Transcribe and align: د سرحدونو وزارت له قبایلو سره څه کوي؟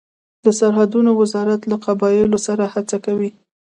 د 0.45 0.45
سرحدونو 0.59 1.11
وزارت 1.21 1.61
له 1.71 1.75
قبایلو 1.85 2.37
سره 2.47 2.65
څه 2.89 2.97
کوي؟ 3.05 3.29